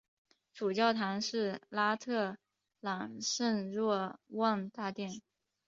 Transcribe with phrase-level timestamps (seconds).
[0.51, 2.35] 主教座堂是拉特
[2.79, 5.21] 朗圣若望大殿。